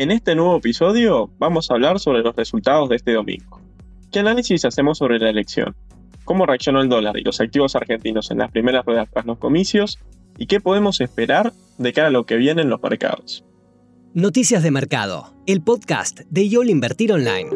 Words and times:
En 0.00 0.10
este 0.10 0.34
nuevo 0.34 0.56
episodio 0.56 1.30
vamos 1.38 1.70
a 1.70 1.74
hablar 1.74 2.00
sobre 2.00 2.22
los 2.22 2.34
resultados 2.34 2.88
de 2.88 2.96
este 2.96 3.12
domingo. 3.12 3.60
¿Qué 4.10 4.20
análisis 4.20 4.64
hacemos 4.64 4.96
sobre 4.96 5.18
la 5.18 5.28
elección? 5.28 5.76
¿Cómo 6.24 6.46
reaccionó 6.46 6.80
el 6.80 6.88
dólar 6.88 7.18
y 7.18 7.22
los 7.22 7.38
activos 7.38 7.76
argentinos 7.76 8.30
en 8.30 8.38
las 8.38 8.50
primeras 8.50 8.86
ruedas 8.86 9.10
tras 9.12 9.26
los 9.26 9.36
comicios? 9.36 9.98
¿Y 10.38 10.46
qué 10.46 10.58
podemos 10.58 11.02
esperar 11.02 11.52
de 11.76 11.92
cara 11.92 12.08
a 12.08 12.10
lo 12.10 12.24
que 12.24 12.36
viene 12.36 12.62
en 12.62 12.70
los 12.70 12.82
mercados? 12.82 13.44
Noticias 14.14 14.62
de 14.62 14.70
Mercado, 14.70 15.34
el 15.46 15.62
podcast 15.62 16.20
de 16.30 16.48
YOL 16.48 16.70
Invertir 16.70 17.12
Online. 17.12 17.50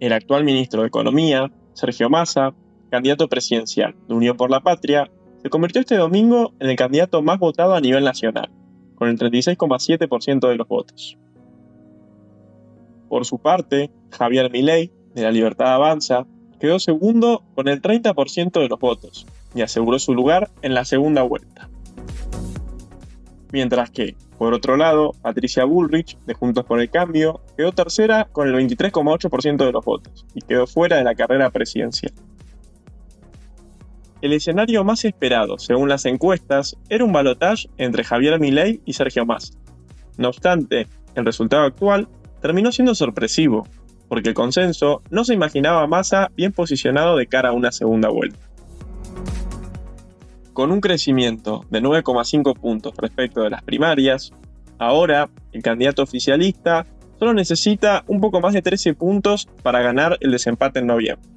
El 0.00 0.12
actual 0.12 0.44
ministro 0.44 0.82
de 0.82 0.88
Economía, 0.88 1.50
Sergio 1.72 2.10
Massa, 2.10 2.52
candidato 2.90 3.28
presidencial 3.28 3.94
de 4.06 4.14
Unión 4.14 4.36
por 4.36 4.50
la 4.50 4.60
Patria, 4.60 5.10
se 5.42 5.50
convirtió 5.50 5.80
este 5.80 5.96
domingo 5.96 6.52
en 6.60 6.70
el 6.70 6.76
candidato 6.76 7.22
más 7.22 7.38
votado 7.38 7.74
a 7.74 7.80
nivel 7.80 8.04
nacional, 8.04 8.50
con 8.94 9.08
el 9.08 9.18
36,7% 9.18 10.48
de 10.48 10.56
los 10.56 10.68
votos. 10.68 11.18
Por 13.08 13.24
su 13.24 13.38
parte, 13.38 13.90
Javier 14.10 14.50
Milei, 14.50 14.92
de 15.14 15.22
la 15.22 15.30
Libertad 15.30 15.74
Avanza, 15.74 16.26
quedó 16.58 16.78
segundo 16.78 17.44
con 17.54 17.68
el 17.68 17.80
30% 17.80 18.60
de 18.60 18.68
los 18.68 18.78
votos 18.78 19.26
y 19.54 19.62
aseguró 19.62 19.98
su 19.98 20.14
lugar 20.14 20.50
en 20.62 20.74
la 20.74 20.84
segunda 20.84 21.22
vuelta. 21.22 21.68
Mientras 23.52 23.90
que, 23.90 24.16
por 24.38 24.52
otro 24.52 24.76
lado, 24.76 25.12
Patricia 25.22 25.64
Bullrich, 25.64 26.18
de 26.26 26.34
Juntos 26.34 26.64
por 26.64 26.80
el 26.80 26.90
Cambio, 26.90 27.40
quedó 27.56 27.72
tercera 27.72 28.28
con 28.30 28.48
el 28.48 28.54
23,8% 28.54 29.64
de 29.64 29.72
los 29.72 29.84
votos 29.84 30.26
y 30.34 30.40
quedó 30.42 30.66
fuera 30.66 30.96
de 30.96 31.04
la 31.04 31.14
carrera 31.14 31.50
presidencial. 31.50 32.12
El 34.26 34.32
escenario 34.32 34.82
más 34.82 35.04
esperado, 35.04 35.56
según 35.56 35.88
las 35.88 36.04
encuestas, 36.04 36.76
era 36.88 37.04
un 37.04 37.12
balotaje 37.12 37.68
entre 37.78 38.02
Javier 38.02 38.40
Milei 38.40 38.80
y 38.84 38.94
Sergio 38.94 39.24
Massa. 39.24 39.54
No 40.18 40.30
obstante, 40.30 40.88
el 41.14 41.24
resultado 41.24 41.62
actual 41.62 42.08
terminó 42.42 42.72
siendo 42.72 42.96
sorpresivo, 42.96 43.68
porque 44.08 44.30
el 44.30 44.34
consenso 44.34 45.00
no 45.10 45.24
se 45.24 45.32
imaginaba 45.32 45.82
a 45.82 45.86
Massa 45.86 46.32
bien 46.36 46.50
posicionado 46.50 47.16
de 47.16 47.28
cara 47.28 47.50
a 47.50 47.52
una 47.52 47.70
segunda 47.70 48.08
vuelta. 48.08 48.40
Con 50.52 50.72
un 50.72 50.80
crecimiento 50.80 51.64
de 51.70 51.80
9,5 51.80 52.58
puntos 52.58 52.94
respecto 52.96 53.42
de 53.42 53.50
las 53.50 53.62
primarias, 53.62 54.32
ahora 54.78 55.30
el 55.52 55.62
candidato 55.62 56.02
oficialista 56.02 56.84
solo 57.20 57.32
necesita 57.32 58.02
un 58.08 58.20
poco 58.20 58.40
más 58.40 58.54
de 58.54 58.62
13 58.62 58.94
puntos 58.94 59.46
para 59.62 59.82
ganar 59.82 60.18
el 60.20 60.32
desempate 60.32 60.80
en 60.80 60.88
noviembre. 60.88 61.35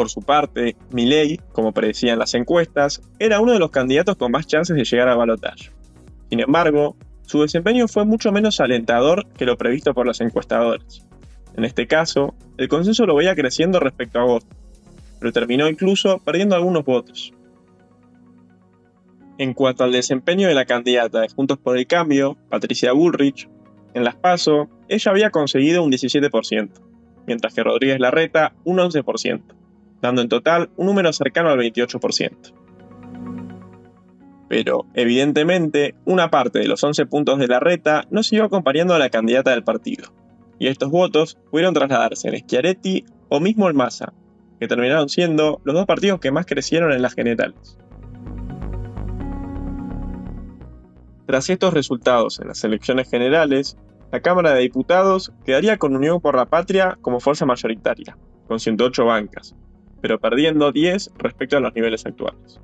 Por 0.00 0.08
su 0.08 0.22
parte, 0.22 0.76
Milley, 0.92 1.38
como 1.52 1.72
predecían 1.72 2.18
las 2.18 2.32
encuestas, 2.32 3.02
era 3.18 3.38
uno 3.38 3.52
de 3.52 3.58
los 3.58 3.70
candidatos 3.70 4.16
con 4.16 4.32
más 4.32 4.46
chances 4.46 4.74
de 4.74 4.84
llegar 4.84 5.08
al 5.08 5.18
balotaje. 5.18 5.72
Sin 6.30 6.40
embargo, 6.40 6.96
su 7.26 7.42
desempeño 7.42 7.86
fue 7.86 8.06
mucho 8.06 8.32
menos 8.32 8.60
alentador 8.60 9.26
que 9.36 9.44
lo 9.44 9.58
previsto 9.58 9.92
por 9.92 10.06
los 10.06 10.22
encuestadores. 10.22 11.06
En 11.54 11.66
este 11.66 11.86
caso, 11.86 12.34
el 12.56 12.68
consenso 12.68 13.04
lo 13.04 13.14
veía 13.14 13.34
creciendo 13.34 13.78
respecto 13.78 14.18
a 14.18 14.22
agosto, 14.22 14.56
pero 15.18 15.34
terminó 15.34 15.68
incluso 15.68 16.18
perdiendo 16.20 16.56
algunos 16.56 16.82
votos. 16.82 17.34
En 19.36 19.52
cuanto 19.52 19.84
al 19.84 19.92
desempeño 19.92 20.48
de 20.48 20.54
la 20.54 20.64
candidata 20.64 21.20
de 21.20 21.28
Juntos 21.28 21.58
por 21.58 21.76
el 21.76 21.86
Cambio, 21.86 22.38
Patricia 22.48 22.92
Bullrich, 22.92 23.50
en 23.92 24.04
las 24.04 24.16
PASO, 24.16 24.70
ella 24.88 25.10
había 25.10 25.28
conseguido 25.28 25.82
un 25.82 25.92
17%, 25.92 26.70
mientras 27.26 27.52
que 27.52 27.62
Rodríguez 27.62 28.00
Larreta 28.00 28.54
un 28.64 28.78
11% 28.78 29.59
dando 30.00 30.22
en 30.22 30.28
total 30.28 30.70
un 30.76 30.86
número 30.86 31.12
cercano 31.12 31.50
al 31.50 31.58
28%. 31.58 32.54
Pero, 34.48 34.86
evidentemente, 34.94 35.94
una 36.04 36.30
parte 36.30 36.58
de 36.58 36.66
los 36.66 36.82
11 36.82 37.06
puntos 37.06 37.38
de 37.38 37.46
la 37.46 37.60
reta 37.60 38.04
no 38.10 38.22
siguió 38.22 38.44
acompañando 38.44 38.94
a 38.94 38.98
la 38.98 39.10
candidata 39.10 39.52
del 39.52 39.62
partido, 39.62 40.12
y 40.58 40.66
estos 40.66 40.90
votos 40.90 41.38
pudieron 41.50 41.72
trasladarse 41.72 42.28
en 42.28 42.38
Schiaretti 42.38 43.04
o 43.28 43.38
mismo 43.38 43.70
en 43.70 43.76
Massa, 43.76 44.12
que 44.58 44.66
terminaron 44.66 45.08
siendo 45.08 45.60
los 45.64 45.74
dos 45.74 45.86
partidos 45.86 46.20
que 46.20 46.32
más 46.32 46.46
crecieron 46.46 46.92
en 46.92 47.02
las 47.02 47.14
generales. 47.14 47.78
Tras 51.26 51.48
estos 51.48 51.72
resultados 51.72 52.40
en 52.40 52.48
las 52.48 52.64
elecciones 52.64 53.08
generales, 53.08 53.78
la 54.10 54.20
Cámara 54.20 54.52
de 54.52 54.62
Diputados 54.62 55.32
quedaría 55.44 55.78
con 55.78 55.94
Unión 55.94 56.20
por 56.20 56.34
la 56.34 56.46
Patria 56.46 56.98
como 57.00 57.20
fuerza 57.20 57.46
mayoritaria, 57.46 58.18
con 58.48 58.58
108 58.58 59.04
bancas, 59.04 59.54
pero 60.00 60.18
perdiendo 60.18 60.72
10 60.72 61.12
respecto 61.18 61.56
a 61.56 61.60
los 61.60 61.74
niveles 61.74 62.06
actuales. 62.06 62.60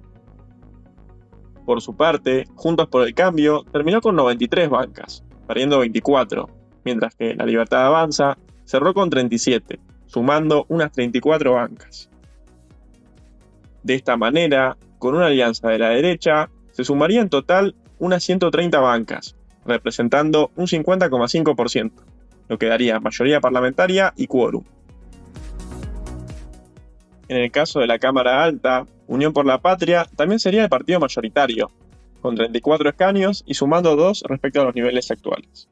Por 1.64 1.82
su 1.82 1.96
parte, 1.96 2.44
Juntos 2.54 2.86
por 2.88 3.06
el 3.06 3.14
Cambio 3.14 3.64
terminó 3.72 4.00
con 4.00 4.14
93 4.14 4.70
bancas, 4.70 5.24
perdiendo 5.48 5.80
24, 5.80 6.48
mientras 6.84 7.14
que 7.16 7.34
La 7.34 7.44
Libertad 7.44 7.86
Avanza 7.86 8.38
cerró 8.64 8.94
con 8.94 9.10
37, 9.10 9.80
sumando 10.06 10.66
unas 10.68 10.92
34 10.92 11.52
bancas. 11.52 12.08
De 13.82 13.94
esta 13.94 14.16
manera, 14.16 14.76
con 14.98 15.14
una 15.14 15.26
alianza 15.26 15.68
de 15.68 15.78
la 15.78 15.90
derecha, 15.90 16.50
se 16.70 16.84
sumaría 16.84 17.20
en 17.20 17.28
total 17.28 17.74
unas 17.98 18.22
130 18.22 18.78
bancas, 18.80 19.36
representando 19.64 20.50
un 20.56 20.66
50,5%, 20.66 21.92
lo 22.48 22.58
que 22.58 22.66
daría 22.66 23.00
mayoría 23.00 23.40
parlamentaria 23.40 24.12
y 24.16 24.26
quórum. 24.26 24.64
En 27.28 27.38
el 27.38 27.50
caso 27.50 27.80
de 27.80 27.86
la 27.86 27.98
Cámara 27.98 28.44
Alta, 28.44 28.86
Unión 29.08 29.32
por 29.32 29.46
la 29.46 29.60
Patria 29.60 30.06
también 30.16 30.38
sería 30.38 30.62
el 30.62 30.68
partido 30.68 31.00
mayoritario, 31.00 31.70
con 32.20 32.36
34 32.36 32.88
escaños 32.88 33.42
y 33.46 33.54
sumando 33.54 33.96
2 33.96 34.24
respecto 34.28 34.60
a 34.60 34.64
los 34.64 34.74
niveles 34.74 35.10
actuales. 35.10 35.68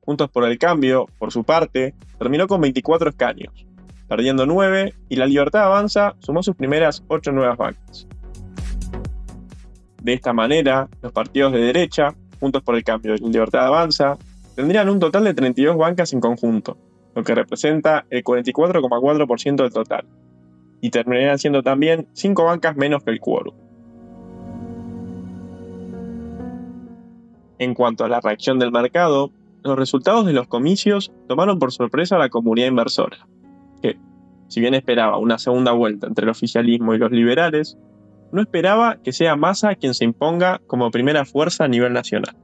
Juntos 0.00 0.30
por 0.30 0.44
el 0.44 0.58
Cambio, 0.58 1.06
por 1.18 1.32
su 1.32 1.44
parte, 1.44 1.94
terminó 2.18 2.46
con 2.46 2.60
24 2.60 3.10
escaños, 3.10 3.66
perdiendo 4.08 4.46
9 4.46 4.94
y 5.08 5.16
la 5.16 5.26
Libertad 5.26 5.64
Avanza 5.64 6.14
sumó 6.18 6.42
sus 6.42 6.56
primeras 6.56 7.02
8 7.08 7.32
nuevas 7.32 7.56
bancas. 7.56 8.06
De 10.02 10.12
esta 10.12 10.34
manera, 10.34 10.88
los 11.00 11.12
partidos 11.12 11.52
de 11.52 11.60
derecha, 11.60 12.14
Juntos 12.40 12.62
por 12.62 12.74
el 12.74 12.84
Cambio 12.84 13.14
y 13.14 13.18
Libertad 13.18 13.66
Avanza, 13.66 14.18
tendrían 14.54 14.90
un 14.90 15.00
total 15.00 15.24
de 15.24 15.32
32 15.32 15.78
bancas 15.78 16.12
en 16.12 16.20
conjunto, 16.20 16.76
lo 17.14 17.22
que 17.22 17.34
representa 17.34 18.06
el 18.10 18.24
44,4% 18.24 19.62
del 19.62 19.72
total, 19.72 20.06
y 20.80 20.90
terminarían 20.90 21.38
siendo 21.38 21.62
también 21.62 22.08
5 22.12 22.44
bancas 22.44 22.76
menos 22.76 23.02
que 23.02 23.10
el 23.10 23.20
quórum. 23.20 23.54
En 27.58 27.74
cuanto 27.74 28.04
a 28.04 28.08
la 28.08 28.20
reacción 28.20 28.58
del 28.58 28.72
mercado, 28.72 29.30
los 29.62 29.78
resultados 29.78 30.26
de 30.26 30.32
los 30.32 30.48
comicios 30.48 31.12
tomaron 31.28 31.58
por 31.58 31.72
sorpresa 31.72 32.16
a 32.16 32.18
la 32.18 32.28
comunidad 32.28 32.68
inversora, 32.68 33.26
que, 33.80 33.96
si 34.48 34.60
bien 34.60 34.74
esperaba 34.74 35.18
una 35.18 35.38
segunda 35.38 35.72
vuelta 35.72 36.06
entre 36.06 36.24
el 36.24 36.30
oficialismo 36.30 36.94
y 36.94 36.98
los 36.98 37.10
liberales, 37.12 37.78
no 38.32 38.42
esperaba 38.42 38.96
que 39.02 39.12
sea 39.12 39.36
Massa 39.36 39.76
quien 39.76 39.94
se 39.94 40.04
imponga 40.04 40.60
como 40.66 40.90
primera 40.90 41.24
fuerza 41.24 41.64
a 41.64 41.68
nivel 41.68 41.92
nacional. 41.92 42.36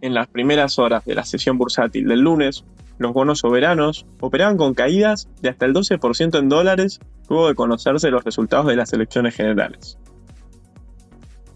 En 0.00 0.14
las 0.14 0.26
primeras 0.28 0.78
horas 0.78 1.04
de 1.04 1.14
la 1.14 1.24
sesión 1.24 1.58
bursátil 1.58 2.08
del 2.08 2.20
lunes, 2.20 2.64
los 2.98 3.12
bonos 3.12 3.40
soberanos 3.40 4.06
operaban 4.20 4.56
con 4.56 4.74
caídas 4.74 5.28
de 5.40 5.50
hasta 5.50 5.66
el 5.66 5.74
12% 5.74 6.38
en 6.38 6.48
dólares 6.48 7.00
luego 7.28 7.48
de 7.48 7.54
conocerse 7.54 8.10
los 8.10 8.24
resultados 8.24 8.66
de 8.66 8.76
las 8.76 8.92
elecciones 8.92 9.34
generales. 9.34 9.98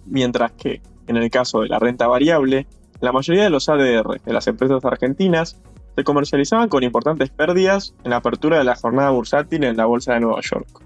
Mientras 0.06 0.52
que, 0.52 0.82
en 1.06 1.16
el 1.16 1.30
caso 1.30 1.60
de 1.60 1.68
la 1.68 1.78
renta 1.78 2.06
variable, 2.08 2.66
la 3.00 3.12
mayoría 3.12 3.44
de 3.44 3.50
los 3.50 3.68
ADR 3.68 4.20
de 4.20 4.32
las 4.32 4.46
empresas 4.46 4.84
argentinas 4.84 5.60
se 5.96 6.04
comercializaban 6.04 6.68
con 6.68 6.82
importantes 6.82 7.30
pérdidas 7.30 7.94
en 8.04 8.10
la 8.10 8.16
apertura 8.16 8.58
de 8.58 8.64
la 8.64 8.76
jornada 8.76 9.10
bursátil 9.10 9.64
en 9.64 9.76
la 9.76 9.86
Bolsa 9.86 10.14
de 10.14 10.20
Nueva 10.20 10.40
York. 10.42 10.82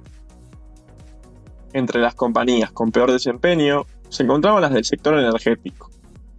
Entre 1.72 2.00
las 2.00 2.14
compañías 2.14 2.70
con 2.70 2.92
peor 2.92 3.10
desempeño 3.10 3.84
se 4.08 4.22
encontraban 4.22 4.62
las 4.62 4.72
del 4.72 4.84
sector 4.84 5.18
energético, 5.18 5.90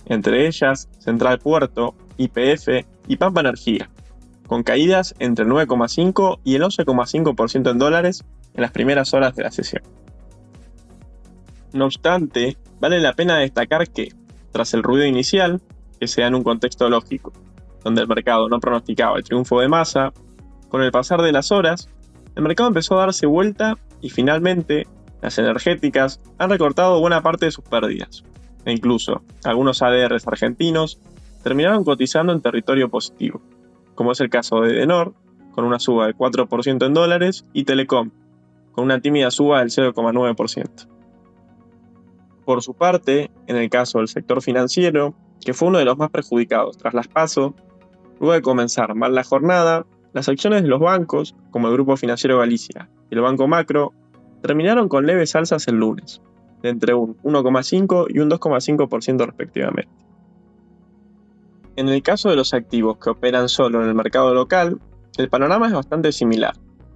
entre 0.05 0.47
ellas 0.47 0.87
Central 0.99 1.39
Puerto, 1.39 1.93
IPF 2.17 2.85
y 3.07 3.17
Pampa 3.17 3.41
Energía, 3.41 3.89
con 4.47 4.63
caídas 4.63 5.15
entre 5.19 5.45
el 5.45 5.51
9,5 5.51 6.39
y 6.43 6.55
el 6.55 6.63
11,5% 6.63 7.71
en 7.71 7.79
dólares 7.79 8.23
en 8.53 8.61
las 8.61 8.71
primeras 8.71 9.13
horas 9.13 9.35
de 9.35 9.43
la 9.43 9.51
sesión. 9.51 9.83
No 11.73 11.85
obstante, 11.85 12.57
vale 12.79 12.99
la 12.99 13.13
pena 13.13 13.37
destacar 13.37 13.89
que, 13.89 14.13
tras 14.51 14.73
el 14.73 14.83
ruido 14.83 15.05
inicial, 15.05 15.61
que 15.99 16.07
se 16.07 16.21
da 16.21 16.27
en 16.27 16.35
un 16.35 16.43
contexto 16.43 16.89
lógico, 16.89 17.33
donde 17.83 18.01
el 18.01 18.07
mercado 18.07 18.47
no 18.47 18.59
pronosticaba 18.59 19.17
el 19.17 19.23
triunfo 19.23 19.59
de 19.59 19.67
masa, 19.67 20.13
con 20.69 20.81
el 20.81 20.91
pasar 20.91 21.21
de 21.21 21.31
las 21.31 21.51
horas, 21.51 21.89
el 22.35 22.43
mercado 22.43 22.67
empezó 22.67 22.95
a 22.95 23.05
darse 23.05 23.25
vuelta 23.25 23.77
y 24.01 24.09
finalmente 24.09 24.87
las 25.21 25.37
energéticas 25.37 26.21
han 26.37 26.49
recortado 26.49 26.99
buena 26.99 27.21
parte 27.21 27.45
de 27.45 27.51
sus 27.51 27.63
pérdidas, 27.63 28.23
e 28.65 28.71
incluso 28.71 29.23
algunos 29.43 29.81
ADRs 29.81 30.27
argentinos 30.27 30.99
terminaron 31.43 31.83
cotizando 31.83 32.33
en 32.33 32.41
territorio 32.41 32.89
positivo 32.89 33.41
como 33.95 34.11
es 34.11 34.19
el 34.19 34.29
caso 34.29 34.61
de 34.61 34.73
Denor, 34.73 35.13
con 35.51 35.65
una 35.65 35.79
suba 35.79 36.05
del 36.05 36.15
4% 36.15 36.85
en 36.85 36.93
dólares, 36.93 37.45
y 37.53 37.63
Telecom, 37.63 38.11
con 38.71 38.83
una 38.83 38.99
tímida 38.99 39.31
suba 39.31 39.59
del 39.59 39.69
0,9%. 39.69 40.87
Por 42.45 42.61
su 42.61 42.73
parte, 42.73 43.31
en 43.47 43.55
el 43.55 43.69
caso 43.69 43.99
del 43.99 44.07
sector 44.07 44.41
financiero, 44.41 45.15
que 45.43 45.53
fue 45.53 45.69
uno 45.69 45.79
de 45.79 45.85
los 45.85 45.97
más 45.97 46.11
perjudicados 46.11 46.77
tras 46.77 46.93
las 46.93 47.07
PASO, 47.07 47.55
luego 48.19 48.33
de 48.33 48.41
comenzar 48.41 48.93
mal 48.95 49.15
la 49.15 49.23
jornada, 49.23 49.85
las 50.13 50.29
acciones 50.29 50.61
de 50.61 50.67
los 50.67 50.79
bancos, 50.79 51.35
como 51.51 51.67
el 51.67 51.73
Grupo 51.73 51.97
Financiero 51.97 52.37
Galicia 52.39 52.89
y 53.09 53.15
el 53.15 53.21
Banco 53.21 53.47
Macro, 53.47 53.93
terminaron 54.41 54.87
con 54.89 55.05
leves 55.05 55.35
alzas 55.35 55.67
el 55.67 55.75
lunes, 55.75 56.21
de 56.61 56.69
entre 56.69 56.93
un 56.93 57.17
1,5 57.23 58.07
y 58.09 58.19
un 58.19 58.29
2,5% 58.29 59.25
respectivamente. 59.25 60.04
En 61.77 61.89
el 61.89 62.01
caso 62.01 62.29
de 62.29 62.37
los 62.37 62.53
activos 62.53 62.97
que 62.99 63.09
operan 63.09 63.49
solo 63.49 63.81
en 63.81 63.89
el 63.89 63.95
mercado 63.95 64.33
local, 64.33 64.79
el 65.17 65.29
panorama 65.29 65.67
es 65.67 65.73
bastante 65.73 66.13
similar, 66.13 66.53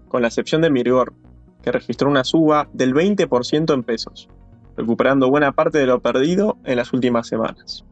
con 0.07 0.21
la 0.21 0.29
excepción 0.29 0.61
de 0.61 0.69
Mirgor, 0.69 1.13
que 1.61 1.73
registró 1.73 2.09
una 2.09 2.23
suba 2.23 2.69
del 2.71 2.93
20% 2.93 3.73
en 3.73 3.83
pesos, 3.83 4.29
recuperando 4.77 5.29
buena 5.29 5.51
parte 5.51 5.79
de 5.79 5.85
lo 5.85 5.99
perdido 5.99 6.57
en 6.63 6.77
las 6.77 6.93
últimas 6.93 7.27
semanas. 7.27 7.83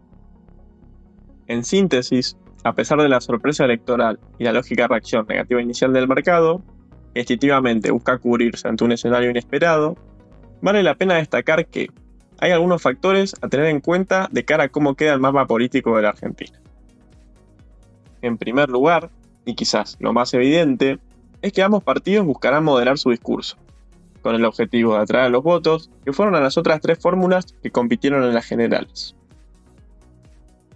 En 1.47 1.65
síntesis, 1.65 2.37
a 2.63 2.73
pesar 2.73 3.01
de 3.01 3.09
la 3.09 3.19
sorpresa 3.19 3.65
electoral 3.65 4.17
y 4.39 4.45
la 4.45 4.53
lógica 4.53 4.87
reacción 4.87 5.25
negativa 5.27 5.61
inicial 5.61 5.91
del 5.91 6.07
mercado, 6.07 6.61
que 7.13 7.19
instintivamente 7.19 7.91
busca 7.91 8.17
cubrirse 8.17 8.65
ante 8.65 8.85
un 8.85 8.93
escenario 8.93 9.29
inesperado, 9.29 9.97
vale 10.61 10.83
la 10.83 10.95
pena 10.95 11.15
destacar 11.15 11.67
que 11.67 11.89
hay 12.39 12.51
algunos 12.51 12.81
factores 12.81 13.35
a 13.41 13.49
tener 13.49 13.65
en 13.65 13.81
cuenta 13.81 14.29
de 14.31 14.45
cara 14.45 14.65
a 14.65 14.69
cómo 14.69 14.95
queda 14.95 15.13
el 15.13 15.19
mapa 15.19 15.45
político 15.47 15.97
de 15.97 16.03
la 16.03 16.09
Argentina. 16.09 16.61
En 18.21 18.37
primer 18.37 18.69
lugar, 18.69 19.09
y 19.45 19.55
quizás 19.55 19.97
lo 19.99 20.13
más 20.13 20.33
evidente, 20.33 20.99
es 21.41 21.53
que 21.53 21.61
ambos 21.61 21.83
partidos 21.83 22.25
buscarán 22.25 22.63
moderar 22.63 22.97
su 22.97 23.11
discurso, 23.11 23.57
con 24.21 24.35
el 24.35 24.45
objetivo 24.45 24.95
de 24.95 25.01
atraer 25.01 25.25
a 25.25 25.29
los 25.29 25.43
votos 25.43 25.89
que 26.03 26.13
fueron 26.13 26.35
a 26.35 26.41
las 26.41 26.57
otras 26.57 26.81
tres 26.81 26.99
fórmulas 26.99 27.53
que 27.61 27.71
compitieron 27.71 28.23
en 28.23 28.33
las 28.33 28.45
generales. 28.45 29.15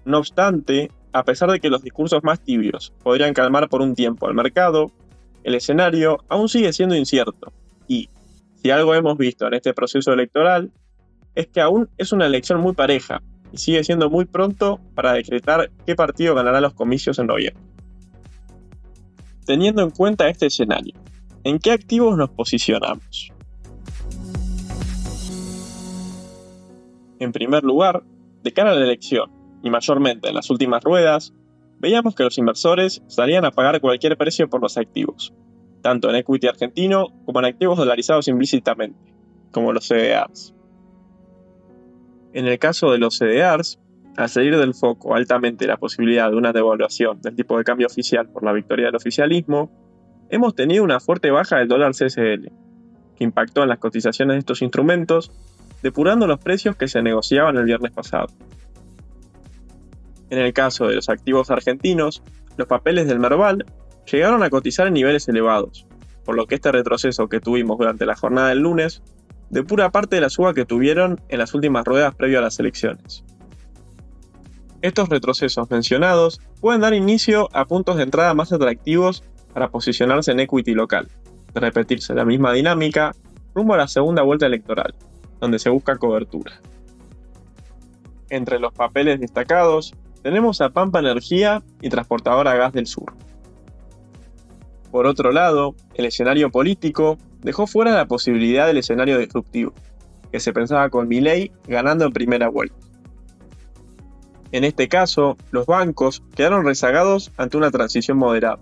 No 0.05 0.19
obstante, 0.19 0.91
a 1.13 1.23
pesar 1.23 1.51
de 1.51 1.59
que 1.59 1.69
los 1.69 1.83
discursos 1.83 2.23
más 2.23 2.39
tibios 2.39 2.93
podrían 3.03 3.33
calmar 3.33 3.69
por 3.69 3.81
un 3.81 3.95
tiempo 3.95 4.27
al 4.27 4.33
mercado, 4.33 4.91
el 5.43 5.55
escenario 5.55 6.23
aún 6.29 6.49
sigue 6.49 6.73
siendo 6.73 6.95
incierto 6.95 7.51
y, 7.87 8.09
si 8.61 8.69
algo 8.69 8.93
hemos 8.93 9.17
visto 9.17 9.47
en 9.47 9.55
este 9.55 9.73
proceso 9.73 10.13
electoral, 10.13 10.71
es 11.33 11.47
que 11.47 11.61
aún 11.61 11.89
es 11.97 12.11
una 12.11 12.27
elección 12.27 12.61
muy 12.61 12.73
pareja 12.73 13.21
y 13.51 13.57
sigue 13.57 13.83
siendo 13.83 14.09
muy 14.09 14.25
pronto 14.25 14.79
para 14.95 15.13
decretar 15.13 15.71
qué 15.85 15.95
partido 15.95 16.35
ganará 16.35 16.61
los 16.61 16.73
comicios 16.73 17.19
en 17.19 17.27
noviembre. 17.27 17.63
Teniendo 19.45 19.81
en 19.81 19.89
cuenta 19.89 20.29
este 20.29 20.45
escenario, 20.45 20.93
¿en 21.43 21.59
qué 21.59 21.71
activos 21.71 22.17
nos 22.17 22.29
posicionamos? 22.29 23.31
En 27.19 27.31
primer 27.31 27.63
lugar, 27.63 28.03
de 28.43 28.53
cara 28.53 28.71
a 28.71 28.75
la 28.75 28.83
elección, 28.83 29.29
y 29.63 29.69
mayormente 29.69 30.29
en 30.29 30.35
las 30.35 30.49
últimas 30.49 30.83
ruedas, 30.83 31.33
veíamos 31.79 32.15
que 32.15 32.23
los 32.23 32.37
inversores 32.37 33.03
salían 33.07 33.45
a 33.45 33.51
pagar 33.51 33.79
cualquier 33.81 34.17
precio 34.17 34.49
por 34.49 34.61
los 34.61 34.77
activos, 34.77 35.33
tanto 35.81 36.09
en 36.09 36.15
equity 36.15 36.47
argentino 36.47 37.07
como 37.25 37.39
en 37.39 37.45
activos 37.45 37.77
dolarizados 37.77 38.27
implícitamente, 38.27 39.13
como 39.51 39.73
los 39.73 39.87
CDRs. 39.87 40.55
En 42.33 42.47
el 42.47 42.59
caso 42.59 42.91
de 42.91 42.97
los 42.97 43.17
CDRs, 43.17 43.79
al 44.15 44.29
salir 44.29 44.57
del 44.57 44.73
foco 44.73 45.15
altamente 45.15 45.67
la 45.67 45.77
posibilidad 45.77 46.29
de 46.29 46.37
una 46.37 46.53
devaluación 46.53 47.21
del 47.21 47.35
tipo 47.35 47.57
de 47.57 47.63
cambio 47.63 47.87
oficial 47.87 48.29
por 48.29 48.43
la 48.43 48.53
victoria 48.53 48.85
del 48.87 48.95
oficialismo, 48.95 49.71
hemos 50.29 50.55
tenido 50.55 50.83
una 50.83 50.99
fuerte 50.99 51.31
baja 51.31 51.57
del 51.57 51.67
dólar 51.67 51.91
CSL, 51.91 52.51
que 53.15 53.23
impactó 53.23 53.63
en 53.63 53.69
las 53.69 53.79
cotizaciones 53.79 54.35
de 54.35 54.39
estos 54.39 54.61
instrumentos, 54.61 55.31
depurando 55.83 56.27
los 56.27 56.39
precios 56.39 56.75
que 56.75 56.87
se 56.87 57.01
negociaban 57.01 57.57
el 57.57 57.65
viernes 57.65 57.91
pasado. 57.91 58.27
En 60.29 60.39
el 60.39 60.53
caso 60.53 60.87
de 60.87 60.95
los 60.95 61.09
activos 61.09 61.51
argentinos, 61.51 62.23
los 62.55 62.67
papeles 62.67 63.07
del 63.07 63.19
Merval 63.19 63.65
llegaron 64.09 64.43
a 64.43 64.49
cotizar 64.49 64.87
en 64.87 64.93
niveles 64.93 65.27
elevados, 65.27 65.85
por 66.23 66.35
lo 66.35 66.47
que 66.47 66.55
este 66.55 66.71
retroceso 66.71 67.27
que 67.27 67.41
tuvimos 67.41 67.77
durante 67.77 68.05
la 68.05 68.15
jornada 68.15 68.49
del 68.49 68.59
lunes 68.59 69.01
depura 69.51 69.91
parte 69.91 70.15
de 70.15 70.21
la 70.21 70.29
suba 70.29 70.53
que 70.53 70.65
tuvieron 70.65 71.21
en 71.27 71.39
las 71.39 71.53
últimas 71.53 71.85
ruedas 71.85 72.15
previo 72.15 72.39
a 72.39 72.41
las 72.41 72.57
elecciones. 72.59 73.23
Estos 74.81 75.09
retrocesos 75.09 75.69
mencionados 75.69 76.39
pueden 76.61 76.81
dar 76.81 76.93
inicio 76.93 77.49
a 77.53 77.65
puntos 77.65 77.97
de 77.97 78.03
entrada 78.03 78.33
más 78.33 78.51
atractivos 78.51 79.23
para 79.53 79.69
posicionarse 79.69 80.31
en 80.31 80.39
equity 80.39 80.73
local, 80.73 81.09
de 81.53 81.59
repetirse 81.59 82.15
la 82.15 82.25
misma 82.25 82.53
dinámica 82.53 83.13
rumbo 83.53 83.73
a 83.73 83.77
la 83.77 83.87
segunda 83.87 84.23
vuelta 84.23 84.45
electoral, 84.45 84.95
donde 85.39 85.59
se 85.59 85.69
busca 85.69 85.97
cobertura. 85.97 86.53
Entre 88.29 88.57
los 88.57 88.73
papeles 88.73 89.19
destacados 89.19 89.93
tenemos 90.23 90.61
a 90.61 90.69
Pampa 90.69 90.99
Energía 90.99 91.61
y 91.81 91.89
Transportadora 91.89 92.55
Gas 92.55 92.71
del 92.71 92.87
Sur. 92.87 93.13
Por 94.89 95.05
otro 95.05 95.31
lado, 95.31 95.75
el 95.93 96.05
escenario 96.05 96.49
político 96.49 97.17
dejó 97.41 97.67
fuera 97.67 97.91
la 97.91 98.05
posibilidad 98.05 98.67
del 98.67 98.77
escenario 98.77 99.17
destructivo, 99.17 99.73
que 100.31 100.39
se 100.39 100.53
pensaba 100.53 100.89
con 100.89 101.07
Milley 101.07 101.51
ganando 101.67 102.05
en 102.05 102.13
primera 102.13 102.49
vuelta. 102.49 102.75
En 104.51 104.63
este 104.63 104.87
caso, 104.87 105.37
los 105.51 105.65
bancos 105.65 106.23
quedaron 106.35 106.65
rezagados 106.65 107.31
ante 107.37 107.57
una 107.57 107.71
transición 107.71 108.17
moderada, 108.17 108.59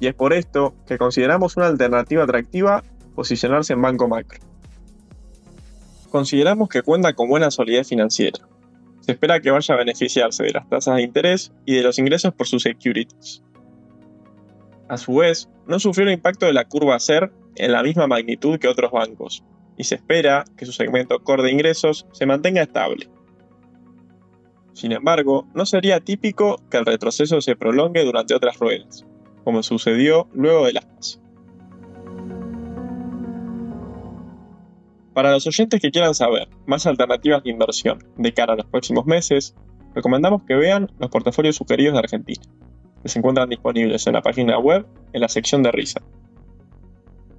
y 0.00 0.06
es 0.06 0.14
por 0.14 0.32
esto 0.32 0.74
que 0.86 0.98
consideramos 0.98 1.56
una 1.56 1.66
alternativa 1.66 2.24
atractiva 2.24 2.82
posicionarse 3.14 3.72
en 3.72 3.82
Banco 3.82 4.08
Macro. 4.08 4.40
Consideramos 6.10 6.68
que 6.68 6.82
cuenta 6.82 7.14
con 7.14 7.28
buena 7.28 7.50
solidez 7.50 7.88
financiera, 7.88 8.40
se 9.02 9.12
espera 9.12 9.40
que 9.40 9.50
vaya 9.50 9.74
a 9.74 9.78
beneficiarse 9.78 10.44
de 10.44 10.52
las 10.52 10.68
tasas 10.68 10.96
de 10.96 11.02
interés 11.02 11.52
y 11.66 11.74
de 11.74 11.82
los 11.82 11.98
ingresos 11.98 12.32
por 12.34 12.46
sus 12.46 12.62
securities. 12.62 13.42
A 14.88 14.96
su 14.96 15.16
vez, 15.16 15.48
no 15.66 15.80
sufrió 15.80 16.06
el 16.06 16.12
impacto 16.12 16.46
de 16.46 16.52
la 16.52 16.66
curva 16.66 17.00
SER 17.00 17.32
en 17.56 17.72
la 17.72 17.82
misma 17.82 18.06
magnitud 18.06 18.58
que 18.58 18.68
otros 18.68 18.92
bancos, 18.92 19.44
y 19.76 19.84
se 19.84 19.96
espera 19.96 20.44
que 20.56 20.66
su 20.66 20.72
segmento 20.72 21.18
core 21.20 21.42
de 21.44 21.52
ingresos 21.52 22.06
se 22.12 22.26
mantenga 22.26 22.62
estable. 22.62 23.08
Sin 24.72 24.92
embargo, 24.92 25.46
no 25.54 25.66
sería 25.66 26.00
típico 26.00 26.60
que 26.70 26.78
el 26.78 26.86
retroceso 26.86 27.40
se 27.40 27.56
prolongue 27.56 28.04
durante 28.04 28.34
otras 28.34 28.58
ruedas, 28.58 29.04
como 29.44 29.62
sucedió 29.62 30.28
luego 30.32 30.66
de 30.66 30.72
las 30.72 31.20
Para 35.14 35.30
los 35.30 35.46
oyentes 35.46 35.80
que 35.80 35.90
quieran 35.90 36.14
saber 36.14 36.48
más 36.66 36.86
alternativas 36.86 37.42
de 37.42 37.50
inversión 37.50 37.98
de 38.16 38.32
cara 38.32 38.54
a 38.54 38.56
los 38.56 38.66
próximos 38.66 39.04
meses, 39.04 39.54
recomendamos 39.94 40.42
que 40.44 40.54
vean 40.54 40.90
los 40.98 41.10
portafolios 41.10 41.56
sugeridos 41.56 41.92
de 41.92 41.98
Argentina, 41.98 42.42
que 43.02 43.08
se 43.10 43.18
encuentran 43.18 43.50
disponibles 43.50 44.06
en 44.06 44.14
la 44.14 44.22
página 44.22 44.58
web 44.58 44.86
en 45.12 45.20
la 45.20 45.28
sección 45.28 45.62
de 45.62 45.70
risa. 45.70 46.00